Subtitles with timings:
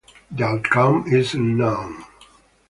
[0.31, 2.03] The outcome is unknown.